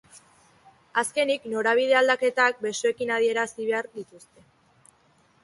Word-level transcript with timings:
Azkenik, 1.01 1.45
norabide 1.51 1.97
aldaketak 1.99 2.65
besoekin 2.65 3.13
adierazi 3.19 3.69
behar 3.69 3.93
dituzte. 4.01 4.49